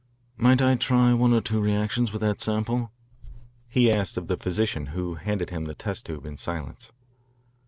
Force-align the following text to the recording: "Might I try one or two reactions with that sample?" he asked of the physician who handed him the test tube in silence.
"Might 0.35 0.63
I 0.63 0.73
try 0.73 1.13
one 1.13 1.31
or 1.31 1.41
two 1.41 1.61
reactions 1.61 2.11
with 2.11 2.21
that 2.21 2.41
sample?" 2.41 2.91
he 3.69 3.91
asked 3.91 4.17
of 4.17 4.25
the 4.25 4.35
physician 4.35 4.87
who 4.87 5.13
handed 5.13 5.51
him 5.51 5.65
the 5.65 5.75
test 5.75 6.07
tube 6.07 6.25
in 6.25 6.37
silence. 6.37 6.91